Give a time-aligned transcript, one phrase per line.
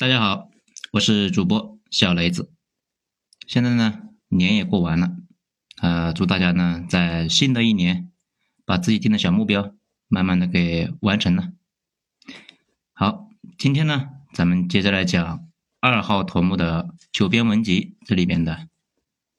[0.00, 0.48] 大家好，
[0.92, 2.52] 我是主播小雷子。
[3.48, 5.16] 现在呢，年也过完了，
[5.82, 8.12] 呃，祝大家呢在新的一年
[8.64, 9.74] 把自己定的小目标
[10.06, 11.50] 慢慢的给完成了。
[12.92, 15.48] 好，今天呢，咱们接着来讲
[15.80, 18.68] 二号头目的九编文集这里边的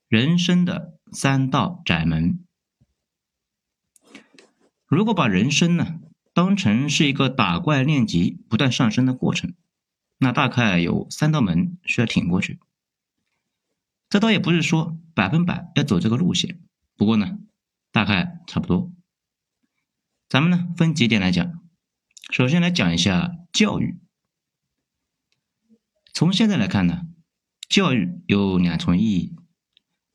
[0.08, 2.44] 人生的三道窄门。
[4.86, 6.00] 如果把人生呢
[6.34, 9.54] 当成是一个打怪练级、不断上升的过程。
[10.22, 12.60] 那大概有三道门需要挺过去，
[14.10, 16.60] 这倒也不是说百分百要走这个路线，
[16.94, 17.38] 不过呢，
[17.90, 18.92] 大概差不多。
[20.28, 21.62] 咱们呢分几点来讲，
[22.30, 23.98] 首先来讲一下教育。
[26.12, 27.06] 从现在来看呢，
[27.66, 29.34] 教育有两重意义。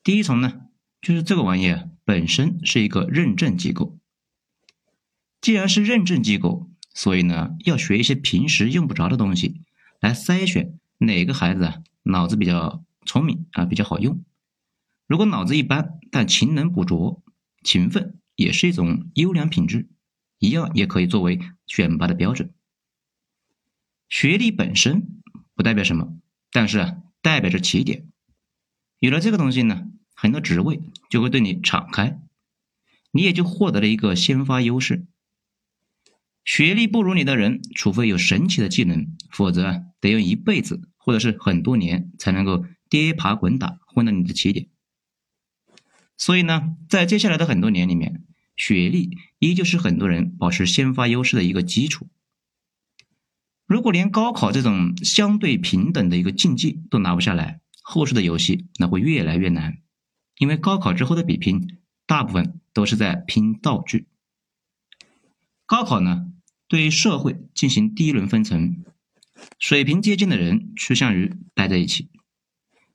[0.03, 0.67] 第一重呢，
[1.01, 3.97] 就是这个玩意本身是一个认证机构，
[5.41, 9.63] 既然是认证机构，所以呢要学一些平时用不着的东西。
[9.99, 14.23] 来筛选哪个孩子啊脑子比较聪明啊比较好用，
[15.07, 17.21] 如果脑子一般但勤能补拙，
[17.63, 19.87] 勤奋也是一种优良品质，
[20.39, 22.53] 一样也可以作为选拔的标准。
[24.07, 25.21] 学历本身
[25.55, 26.17] 不代表什么，
[26.51, 28.07] 但是啊代表着起点。
[28.99, 32.19] 有了这个东西呢，很多职位就会对你敞开，
[33.11, 35.05] 你也就获得了一个先发优势。
[36.45, 44.69] 学历不如你的人，除非有神奇的技能，否则得用一辈子或者是很多年才能够跌爬滚打混到你的起点。
[46.17, 48.23] 所以呢，在接下来的很多年里面，
[48.55, 52.07] 学历依旧是很多人保持先发优势的一个基础。
[53.65, 59.79] 如果连高考这种相对平等的一个竞技都拿不下来，后世的游戏那会越来越难，
[60.37, 64.07] 因为高考之后的比拼大部分都是在拼道具。
[65.65, 66.31] 高考呢？
[66.67, 68.83] 对社会进行第一轮分层，
[69.59, 72.09] 水平接近的人趋向于待在一起，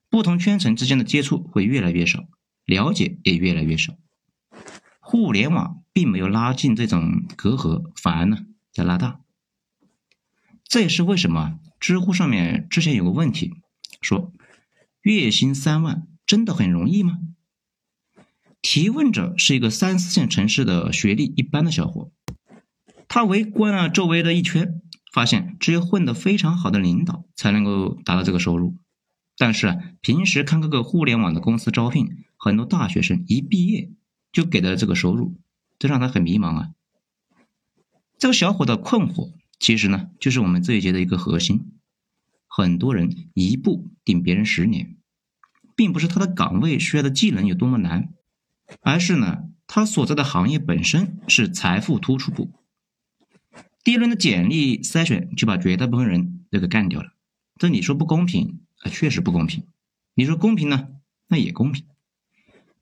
[0.08, 2.28] 不同圈层之间的接触会越来越少，
[2.64, 3.96] 了解也越来越少。
[4.98, 9.20] 互联网并没有拉近这种隔阂，反而呢在拉大。
[10.64, 13.52] 这也是为什么知乎上面之前有个问题，
[14.00, 14.32] 说
[15.02, 17.18] 月薪三万真的很容易吗？
[18.62, 22.12] 提问者是一个三四线城市的学历一般的小伙。
[23.12, 24.80] 他围观了周围的一圈，
[25.12, 28.76] 发现只有混得非常好的领导才能够达到这个收入。
[29.36, 33.90] 但是啊，平时看各个互联网的公司招聘，很多大学生一毕业
[34.30, 35.40] 就给了这个收入，
[35.76, 36.70] 这让他很迷茫啊。
[38.16, 41.72] 这个小伙的困惑，其实呢，就是我们这一节的一个核心。
[42.46, 44.94] 很多人一步顶别人十年，
[45.74, 48.10] 并不是他的岗位需要的技能有多么难，
[48.82, 52.52] 而是呢，他所在的行业本身是财富突出部。
[53.82, 57.12] 第一轮的简历筛选就把绝大部分人都给干掉了，
[57.58, 58.90] 这你说不公平啊？
[58.90, 59.64] 确实不公平。
[60.14, 60.88] 你说公平呢？
[61.28, 61.84] 那也公平。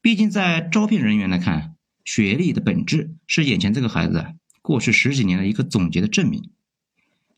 [0.00, 6.50] 毕竟在招聘人员来看，学历的本质是眼前这个孩子过去十几年的一个总结的证明。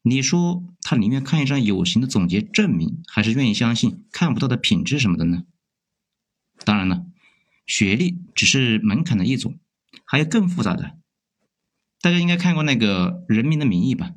[0.02, 5.44] 你说他宁愿看一张有形的总结证明，还是愿意相信看不到的品质什么的呢？
[6.64, 7.04] 当然了，
[7.66, 9.58] 学历只是门槛的一种，
[10.06, 10.99] 还有更复杂的。
[12.00, 14.12] 大家应该看过那个《人民的名义》吧？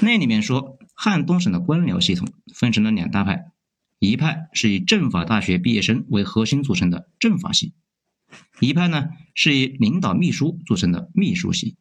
[0.00, 3.50] 那里面说，汉东省的官僚系统分成了两大派，
[3.98, 7.72] 一派是以政法大学毕业生为核心组成的政法系，
[8.58, 11.76] 一派呢是以领导秘书组成的秘书系。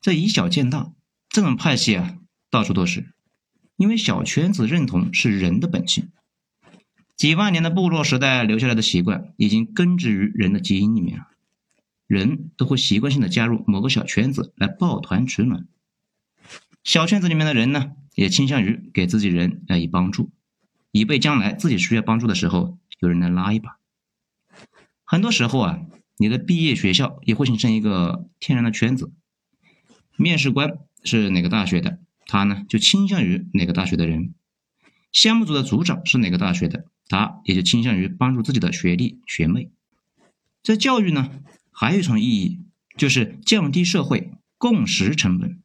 [0.00, 0.92] 这以小见大，
[1.28, 2.16] 这种派系啊
[2.50, 3.12] 到处都是，
[3.76, 6.10] 因为小圈子认同是人的本性，
[7.16, 11.29] 几万年的部落时代留下来的习惯已经根植于人的基因里面了。
[12.10, 15.68] 人都会习惯性的加入某个小圈子来抱团取暖，
[16.82, 20.32] 小圈子里面的人呢，也倾向于给自己人来以帮助，
[20.90, 23.78] 以备将来自己需要帮助的时候有人来拉一把。
[25.04, 25.82] 很多时候啊，
[26.16, 29.12] 你的毕业学校也会形成一个天然的圈子，
[30.16, 34.34] 面试官是哪个大学的，他呢就倾向于哪个大学的人；
[35.12, 39.70] 项目组的组长是哪个大学的，他也就倾向于帮助自己的学弟学妹。
[40.64, 41.30] 这教育呢？
[41.80, 42.60] 还有一层意义，
[42.98, 45.62] 就是降低社会共识成本。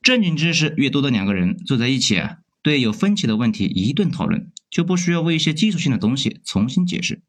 [0.00, 7.20] 正经知识越多的两个人坐在一起啊，对有分歧的问题一顿讨论，就不需要为一些基础性的东西重新解释。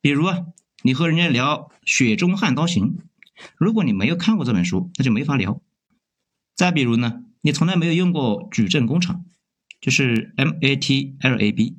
[0.00, 0.46] 比如啊，
[0.82, 2.96] 你和人家聊《雪中悍刀行》，
[3.58, 5.60] 如果你没有看过这本书，那就没法聊。
[6.54, 9.26] 再比如呢，你从来没有用过矩阵工厂，
[9.78, 11.74] 就是 MATLAB，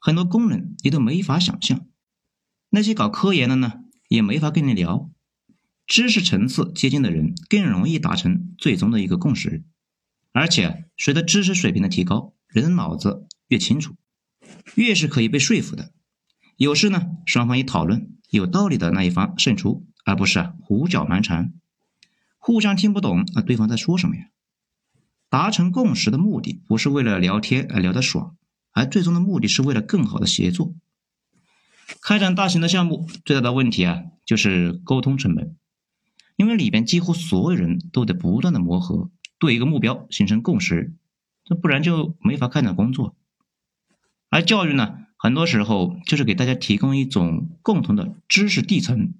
[0.00, 1.86] 很多功能你都没法想象。
[2.70, 3.84] 那些搞科研的呢？
[4.08, 5.10] 也没法跟你聊，
[5.86, 9.62] 知识层次接近的人更容易达成最终的一个共识，
[10.32, 13.94] 而且随着知识水平的提高，人的脑子越清楚，
[14.74, 15.92] 越是可以被说服的。
[16.56, 21.52] 有事呢，双方一讨论，有道理的那一方胜出，而不是胡搅蛮缠，
[22.38, 24.30] 互相听不懂那对方在说什么呀。
[25.30, 28.36] 达成共识的目的不是为了聊天而聊得爽，
[28.72, 30.74] 而最终的目的是为了更好的协作。
[32.02, 35.56] 开展大型的项目最大的问题啊，就是沟通成本，
[36.36, 40.94] 因为里边几乎所有人都得不断的磨合，对一个目标形成共识，
[41.44, 43.16] 这不然就没法开展工作。
[44.30, 44.98] 而教育呢？
[45.20, 49.14] 很多时候就是给大家提供一种共同的知识地层，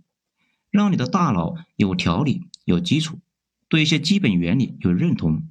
[0.71, 3.19] 让你的大脑有条理、有基础，
[3.69, 5.49] 对一些基本原理有认同。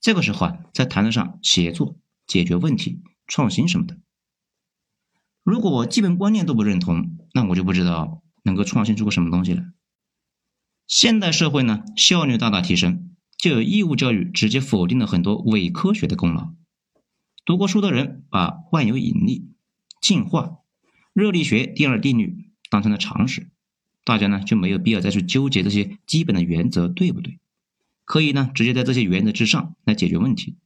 [0.00, 1.96] 这个时候啊，才谈得上协作、
[2.28, 3.98] 解决问题、创新什么的。
[5.46, 9.64] 如果我基本观念都不认同，那我就不知道能够创新出个什么东西来。
[10.88, 16.52] 现代社会呢，效率大大提升，就有义务教育直接否定了很多伪科学的功劳。
[17.44, 19.52] 读过书的人把万有引力。
[19.98, 20.58] 进化、
[21.12, 23.50] 热力学第二定律当成了常识，
[24.04, 27.40] 大家呢就没有必要再去纠结这些基本的原则对不对？
[28.04, 30.56] 可以呢直接在这些原则之上来解决问题。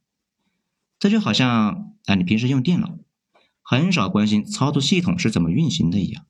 [0.99, 2.99] 这就好像啊你平时用电脑，
[3.71, 6.25] 很少关心操作系统是怎么运行的一样，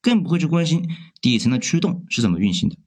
[0.00, 0.88] 更不会去关心
[1.20, 2.78] 底层的驱动是怎么运行的。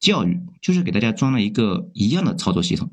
[0.00, 2.90] 教育就是给大家装了一个一样的操作系统。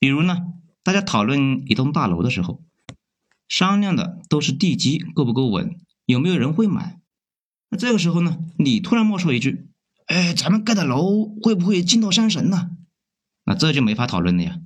[0.00, 0.38] 比如呢，
[0.82, 2.64] 大家讨论一栋大楼的时候。
[3.46, 6.98] 商量的都是地基够不够稳，有没有人会买。
[7.68, 9.68] 那这个时候呢，你突然冒出一句
[10.08, 12.70] ：“哎，咱们盖的楼会不会惊到山神呢？”
[13.44, 14.58] 那这就没法讨论了呀。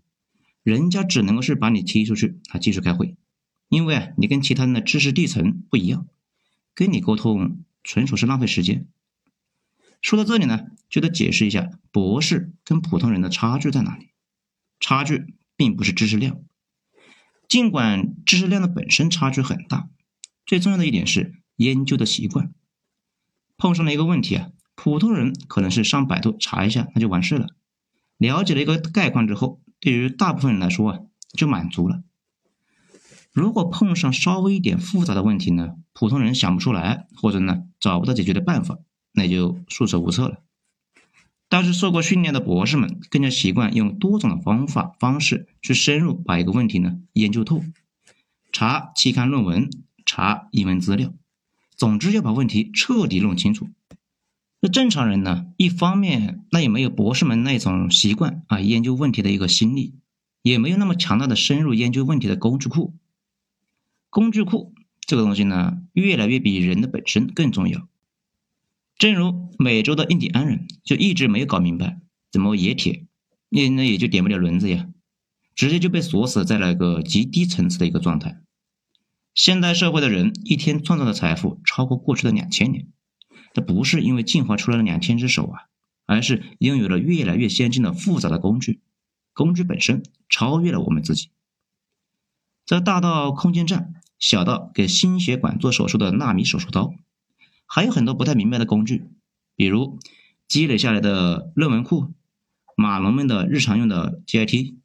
[0.63, 3.17] 人家只能够是把你踢出去啊，继续开会，
[3.69, 6.07] 因为啊，你跟其他人的知识地层不一样，
[6.75, 8.87] 跟你沟通纯属是浪费时间。
[10.03, 14.11] 说到这里呢，就得解释一下博士跟普通人的差距在哪里。
[14.79, 16.41] 差距并不是知识量。
[17.49, 19.89] 尽管知识量的本身差距很大，
[20.45, 22.53] 最重要的一点是研究的习惯。
[23.57, 27.49] 碰上了一个问题啊，普通人可能是上百度查一下，那就完事了。
[28.19, 31.01] 了解了一个概况之后，对于大部分人来说啊，
[31.33, 32.03] 就满足了。
[33.37, 38.79] 如果碰上稍微一点复杂的问题呢，普通人想不出来，或者呢找不到解决的办法，
[39.13, 40.39] 那就束手无策了。
[41.51, 47.63] 但是受过训练的博士们更加习惯用多种的方法方式去深入把一个问题呢研究透，
[48.53, 49.69] 查期刊论文，
[50.07, 51.13] 查英文资料，
[51.77, 53.69] 总之要把问题彻底弄清楚。
[54.63, 59.93] 那正常人呢，一方面那也没有博士们那种习惯啊研究问题的一个心力，
[60.41, 62.95] 也没有那么强大的深入研究问题的工具库。
[64.11, 67.89] 工具库这个东西呢，越来越比人的本身更重要。
[68.99, 72.01] 正如美洲的印第安人就一直没有搞明白
[72.31, 73.07] 怎么冶铁，
[73.51, 74.89] 那那也就点不了轮子呀，
[75.55, 78.41] 直接就被锁死在了一个极低层次的一个状态。
[79.35, 82.89] 现代社会的人一天创造的财富超过过去的两千年，
[83.53, 85.61] 这不是因为进化出来了两千只手啊，
[86.07, 88.81] 而是拥有了越来越先进的复杂的工具，
[89.35, 91.29] 工具本身超越了我们自己。
[92.65, 96.95] 这大到空间站，小到给心血管做手术的纳米手术刀。
[97.67, 99.09] 还有很多不太明白的工具，
[99.57, 99.99] 比如
[100.47, 102.15] 积累下来的论文库、
[102.77, 104.77] 码农们的日常用的 GIT、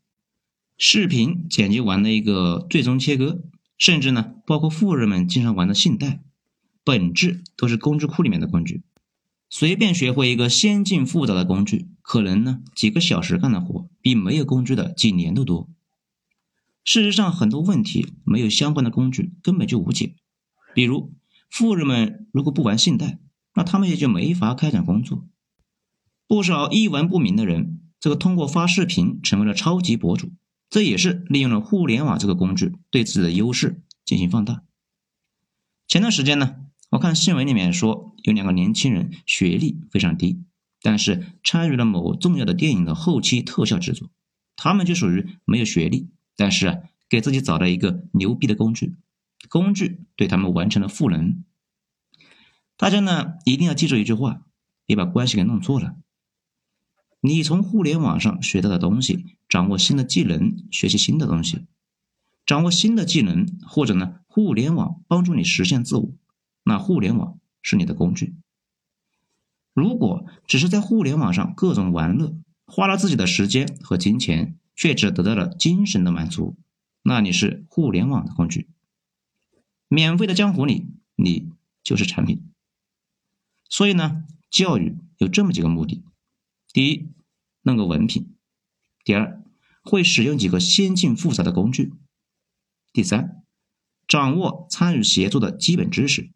[0.77, 3.43] 视频剪辑完的一个最终切割，
[3.77, 6.23] 甚至呢，包括富人们经常玩的信贷，
[6.83, 8.81] 本质都是工具库里面的工具。
[9.47, 15.69] 随便学会一个先进复杂的工具，可能呢几个小时干的活，比没有工具的几年都多。
[16.93, 20.17] 事实上，很多问题没有相关的工具根本就无解，
[20.75, 21.13] 比如。
[21.49, 23.17] 富人们如果不玩信贷，
[23.55, 25.25] 那他们也就没法开展工作。
[26.27, 30.33] 不少一文不名的人，这个通过发视频成为了超级博主，
[30.69, 34.63] 这也是利用了互联网这个工具对自己的优势进行放大。
[35.87, 36.57] 前段时间呢，
[36.89, 40.43] 我看新闻里面说有两个年轻人学历非常低，
[40.81, 44.09] 但是参与了某重要的电影的后期特效制作，
[44.57, 46.09] 他们就属于没有学历，
[46.41, 48.95] 但是啊，给自己找了一个牛逼的工具。
[49.47, 51.43] 工具对他们完成了赋能。
[52.77, 54.41] 大家呢一定要记住一句话，
[54.87, 55.97] 别把关系给弄错了。
[57.19, 61.67] 你从互联网上学到的东西，掌握新的技能，学习新的东西，
[62.43, 66.09] 掌握新的技能，或者呢，互联网帮助你实现自我，
[66.63, 68.33] 那互联网是你的工具。
[69.75, 76.57] 如果只是在互联网上各种玩乐，花了自己的时间和金钱，却只得到了精神的满足，
[77.01, 78.69] 那你是互联网的工具。
[79.87, 81.49] 免费的江湖里，你
[81.83, 82.49] 就是产品。
[83.69, 86.03] 所以呢，教育有这么几个目的：
[86.73, 87.09] 第一，
[87.61, 88.25] 弄个文凭；
[89.03, 89.43] 第二，
[89.83, 91.93] 会使用几个先进复杂的工具。
[92.93, 93.43] 第三，
[94.07, 96.31] 掌握参与协作的基本知识。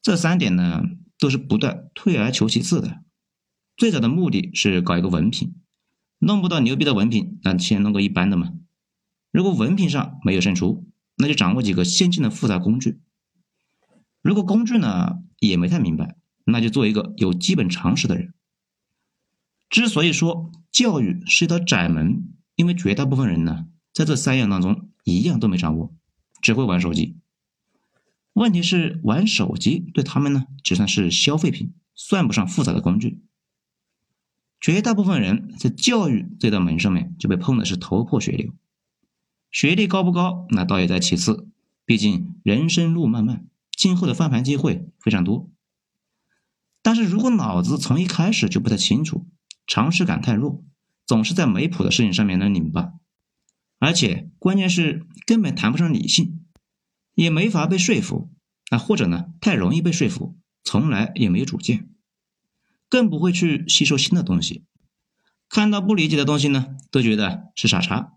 [0.00, 0.82] 这三点呢，
[1.18, 3.02] 都是不断退而求其次的。
[3.76, 5.54] 最早的目的是搞一个文凭，
[6.18, 8.52] 弄不到牛逼的文凭，那先弄个一般的嘛。
[9.30, 13.00] 如果文凭上没有胜出，那就掌握几个先进的复杂工具。
[14.22, 18.32] 如果工具呢也没太明白，那就做一个有基本常识的人。
[19.68, 25.94] 之所以说教育是一道窄门，因为绝大部分人呢，在这三样当中一样都没掌握，
[26.40, 27.18] 只会玩手机。
[28.32, 33.22] 问题是玩手机对他们呢，只算是消费品，算不上复杂的工具。
[34.60, 38.52] 绝大部分人在教育这道门上面就被碰的是头破血流。
[39.50, 41.48] 学历高不高，那倒也在其次，
[41.84, 43.46] 毕竟人生路漫漫，
[43.76, 45.50] 今后的翻盘机会非常多。
[46.82, 49.26] 但是如果脑子从一开始就不太清楚，
[49.66, 50.62] 常识感太弱，
[51.06, 52.92] 总是在没谱的事情上面能拧巴，
[53.78, 56.44] 而且关键是根本谈不上理性，
[57.14, 58.30] 也没法被说服
[58.70, 61.88] 啊，或者呢太容易被说服，从来也没有主见，
[62.88, 64.64] 更不会去吸收新的东西，
[65.48, 68.12] 看到不理解的东西呢，都觉得是傻叉。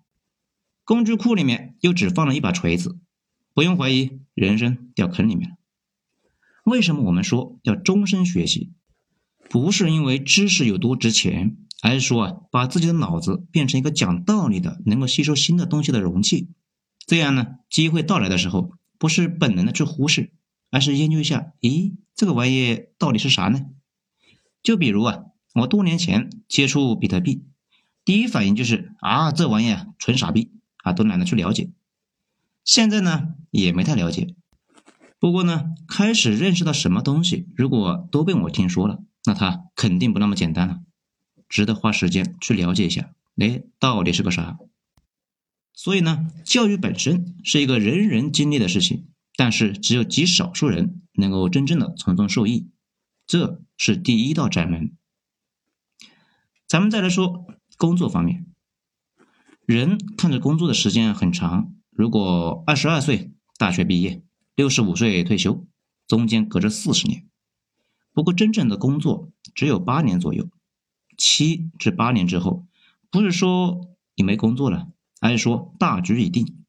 [0.84, 2.98] 工具库里面又只放了一把锤子，
[3.54, 5.56] 不用怀疑，人生掉坑里面了。
[6.64, 8.72] 为什么我们说要终身学习？
[9.50, 16.50] 不是因为知识有多值钱，而是说啊，把自己的脑子变成一个讲道理的、能够吸收新的东西的容器。
[17.08, 20.32] 这样呢，机会到来的时候，不是本能的去忽视，
[20.70, 23.66] 而是研究一下，咦，这个玩意到底是啥呢？
[24.70, 25.24] 就比如啊，
[25.56, 27.44] 我多年前接触比特币，
[28.06, 30.52] 第一反应就是啊，这玩意啊纯傻逼
[30.84, 31.72] 啊，都懒得去了解。
[32.64, 34.36] 现在呢，也没太了解。
[35.18, 39.00] 不过呢，开始认识到什么东西，如果都被我听说了。
[39.26, 40.82] 那它肯定不那么简单了，
[41.48, 44.60] 值得花时间去了解一下，哎，到底是个啥？
[45.74, 52.70] 所以呢，教育本身是一个人人经历的事情，但是只有极少数人能够真正的从中受益，
[53.26, 54.92] 这是第一道窄门。
[56.68, 58.46] 咱们再来说工作方面，
[59.66, 64.22] 人看着工作的时间很长，如果二十二岁大学毕业，
[64.54, 65.66] 六十五岁退休，
[66.08, 67.26] 中间隔着四十年。
[68.12, 70.50] 不过，真正的工作只有八年左右，
[71.18, 72.68] 七至八年之后，
[73.10, 74.90] 不是说你没工作了，
[75.22, 76.66] 而是说大局已定。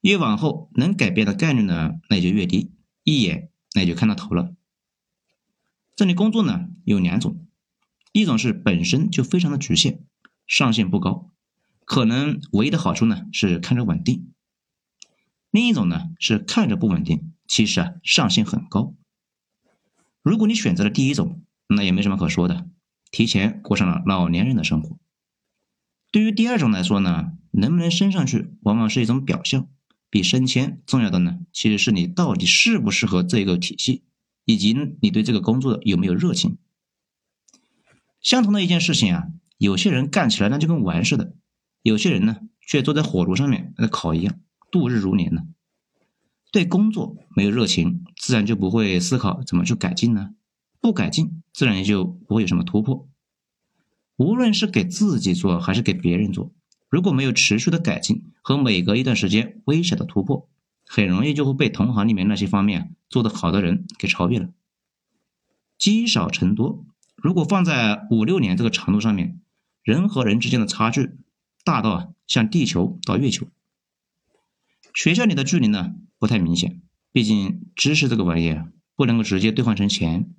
[0.00, 2.72] 越往后，能改变的概率呢，那就越低，
[3.04, 4.54] 一眼那就看到头了。
[6.00, 7.46] 这里工作呢有两种，
[8.12, 10.02] 一种是本身就非常的局限，
[10.46, 11.30] 上限不高，
[11.84, 14.24] 可能唯一的好处呢是看着稳定；
[15.50, 18.94] 另一种呢是看着不稳定，其实啊上限很高。
[20.22, 22.66] 如果你选择了第一种，那也没什么可说的，
[23.10, 24.96] 提前过上了老年人的生活。
[26.10, 29.68] 对于第二种来说呢，能不能升上去，往往是一种表象，
[30.08, 34.04] 比升迁重要的呢，其实是你到底适不适合这个体系，
[34.44, 36.58] 以及你对这个工作有没有热情。
[38.20, 39.28] 相同的一件事情啊，
[39.58, 41.34] 有些人干起来那就跟玩似的，
[41.82, 44.38] 有些人呢却坐在火炉上面那烤一样，
[44.70, 45.42] 度日如年呢。
[46.52, 50.34] 对工作没有热情，自然就不会思考怎么去改进呢？
[50.80, 53.08] 不改进，自然也就不会有什么突破。
[54.16, 56.52] 无论是给自己做还是给别人做，
[56.88, 60.48] 如果没有持续的改进和每隔一段时间微小的突破，
[60.92, 64.48] 很容易就会被同行里面那些方面做得好的人给超越了。
[65.78, 69.40] 积少成多，如果放在五六年这个长度上面，
[69.84, 71.12] 人和人之间的差距
[71.62, 73.46] 大到啊，像地球到月球。
[74.92, 75.94] 学校里的距离呢？
[76.18, 76.82] 不太明显，
[77.12, 80.34] 毕竟知识这个玩意儿不能够直接兑换成钱，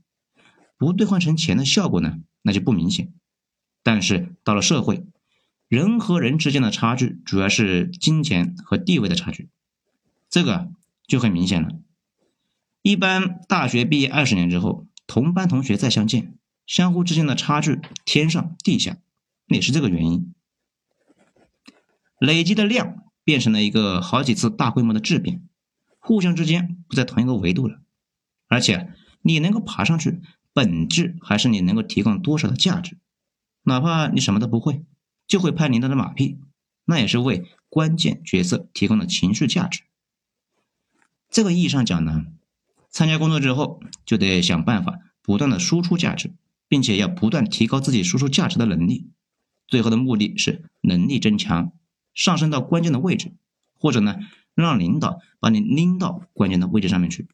[0.78, 3.14] 不兑换成钱的效果呢，那就不明显。
[3.84, 5.06] 但是到了社会，
[5.70, 9.48] 人和人之间的差距主要是金钱和地位的差距，
[10.32, 10.72] 这个
[11.06, 11.70] 就很明显了。
[12.82, 16.36] 一般大学毕业二十年之后，同班同学再相见，
[16.66, 18.98] 相互之间的差距天上地下，
[19.48, 20.34] 也是这个原因。
[22.18, 25.48] 累积的量变成了一个好几次大规模的质变。
[26.00, 27.80] 互相之间不在同一个维度了，
[28.48, 30.20] 而且你能够爬上去，
[30.54, 32.98] 本质还是你能够提供多少的价值。
[33.64, 34.84] 哪怕你什么都不会，
[35.28, 36.40] 就会拍领导的马屁，
[36.86, 39.84] 那也是为关键角色提供的情绪价值。
[41.32, 42.26] 这个意义上讲呢，
[42.90, 46.34] 参加工作之后就得想办法不断的输出价值，
[46.68, 49.10] 并且要不断提高自己输出价值的能力。
[49.68, 51.72] 最后的目的是能力增强，
[52.14, 53.34] 上升到关键的位置，
[53.74, 54.18] 或者呢？
[54.54, 57.30] 让领导把你拎到关键的位置上面去，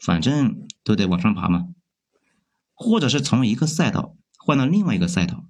[0.00, 1.66] 反正都得往上爬嘛。
[2.74, 5.44] 或者是从一个赛道换到另外一个赛道。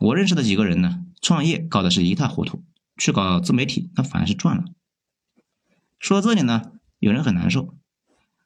[0.00, 2.64] 我认识的几个人呢，创业搞的是一塌糊涂，
[2.96, 4.64] 去搞自媒体那反而是赚了。
[5.98, 6.71] 说到这里呢，
[7.02, 7.74] 有人很难受，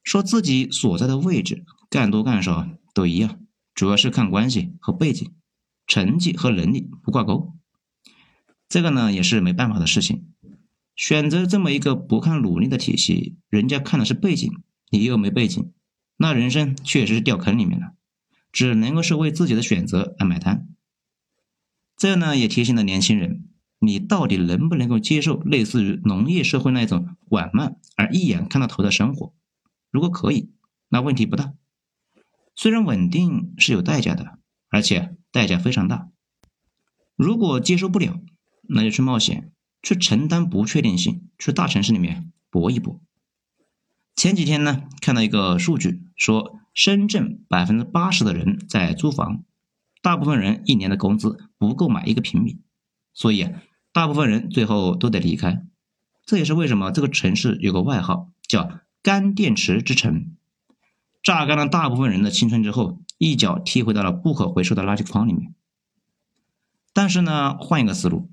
[0.02, 3.38] 说自己所在的位置干多干少都一样，
[3.74, 5.34] 主要是看关系和背景，
[5.86, 7.54] 成绩和能力不挂钩。
[8.66, 10.32] 这个呢也是没办法的事情。
[10.94, 14.50] 选择这么一个不看努力的体系，人家看的是背景，
[14.88, 15.74] 你又没背景，
[16.16, 17.92] 那人生确实是掉坑里面了，
[18.52, 20.66] 只能够是为自己的选择来买单。
[21.94, 29.34] 这呢也提醒了年轻人，你到底能不能够接受类似于农业社会那种缓慢而一眼看到头的生活？
[29.90, 30.50] 如果可以，
[30.88, 31.54] 那问题不大。
[32.54, 34.38] 虽然稳定是有代价的，
[34.70, 36.08] 而且代价非常大。
[37.16, 38.20] 如果接受不了，
[38.62, 39.52] 那就去冒险。
[39.82, 43.00] 去承担不确定性，去大城市里面搏一搏。
[44.16, 49.44] 前几天呢，看到一个数据，说深圳百分之八十的人在租房，
[50.02, 52.58] 大部分人一年的工资不够买一个平米，
[53.16, 53.48] 所以
[53.94, 55.64] 大部分人最后都得离开。
[56.26, 60.36] 这也是为什么这个城市有个外号叫“干电池之城”，
[61.24, 65.54] 榨干了大部分人的青春之后，一脚踢回到了不可回收的垃圾筐里面。
[66.92, 68.28] 但是呢，换一个思路，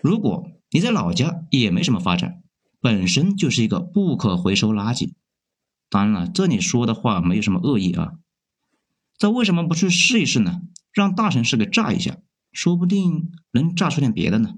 [0.00, 2.42] 如果你在老家也没什么发展，
[2.80, 5.14] 本身就是一个不可回收垃圾。
[5.90, 8.12] 当然了，这里说的话没有什么恶意啊。
[9.18, 10.60] 这为什么不去试一试呢？
[10.92, 12.18] 让大城市给炸一下，
[12.56, 14.56] 说不定能炸出点别的呢。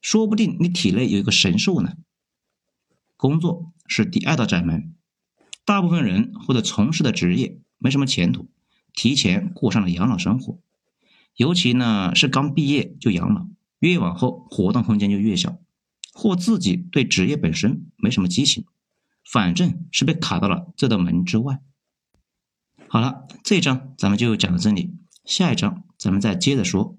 [0.00, 1.94] 说不定你体内有一个神兽呢。
[3.16, 4.94] 工作是第二道窄门，
[5.64, 8.48] 大部分人或者从事的职业没什么前途，
[8.94, 10.60] 提前过上了养老生活。
[11.34, 13.48] 尤其呢是刚毕业就养老。
[13.80, 15.58] 越往后，活动空间就越小，
[16.12, 18.64] 或自己对职业本身没什么激情，
[19.28, 21.60] 反正是被卡到了这道门之外。
[22.86, 26.96] 好了，这一章咱们就讲到这里，下一章咱们再接着说。